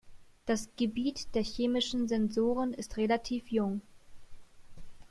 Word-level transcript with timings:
Das 0.47 0.67
Gebiet 0.77 1.27
der 1.35 1.43
chemischen 1.43 2.07
Sensoren 2.07 2.73
ist 2.73 2.97
relativ 2.97 3.51
jung. 3.51 3.81